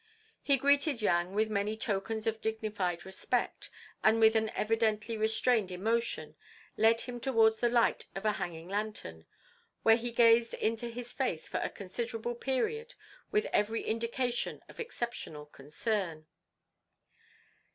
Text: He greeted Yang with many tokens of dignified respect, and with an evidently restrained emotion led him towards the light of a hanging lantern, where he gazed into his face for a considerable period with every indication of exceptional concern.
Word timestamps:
He 0.41 0.57
greeted 0.57 0.99
Yang 0.99 1.35
with 1.35 1.51
many 1.51 1.77
tokens 1.77 2.25
of 2.25 2.41
dignified 2.41 3.05
respect, 3.05 3.69
and 4.03 4.19
with 4.19 4.35
an 4.35 4.49
evidently 4.55 5.15
restrained 5.15 5.69
emotion 5.71 6.33
led 6.75 7.01
him 7.01 7.19
towards 7.19 7.59
the 7.59 7.69
light 7.69 8.07
of 8.15 8.25
a 8.25 8.31
hanging 8.31 8.67
lantern, 8.67 9.25
where 9.83 9.97
he 9.97 10.11
gazed 10.11 10.55
into 10.55 10.87
his 10.87 11.13
face 11.13 11.47
for 11.47 11.59
a 11.59 11.69
considerable 11.69 12.33
period 12.33 12.95
with 13.29 13.45
every 13.53 13.83
indication 13.83 14.63
of 14.67 14.79
exceptional 14.79 15.45
concern. 15.45 16.25